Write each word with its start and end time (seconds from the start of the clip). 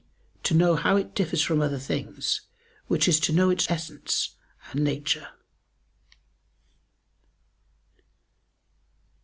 e. 0.01 0.39
to 0.41 0.55
know 0.55 0.75
how 0.75 0.95
it 0.97 1.13
differs 1.13 1.43
from 1.43 1.61
other 1.61 1.77
things; 1.77 2.41
which 2.87 3.07
is 3.07 3.19
to 3.19 3.31
know 3.31 3.51
its 3.51 3.69
essence 3.69 4.35
and 4.71 4.83
nature. 4.83 5.27